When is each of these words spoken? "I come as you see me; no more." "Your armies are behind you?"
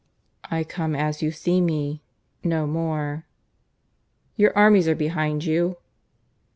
"I 0.49 0.63
come 0.63 0.95
as 0.95 1.21
you 1.21 1.29
see 1.29 1.61
me; 1.61 2.01
no 2.43 2.65
more." 2.65 3.27
"Your 4.35 4.51
armies 4.57 4.87
are 4.87 4.95
behind 4.95 5.45
you?" 5.45 5.77